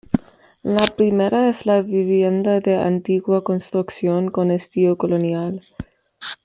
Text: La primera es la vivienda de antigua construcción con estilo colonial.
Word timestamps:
La 0.63 0.87
primera 0.87 1.47
es 1.47 1.67
la 1.67 1.83
vivienda 1.83 2.59
de 2.59 2.75
antigua 2.75 3.43
construcción 3.43 4.31
con 4.31 4.49
estilo 4.49 4.97
colonial. 4.97 5.61